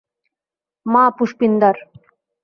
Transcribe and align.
মা, 0.85 1.03
পুষ্পিনদার। 1.17 1.75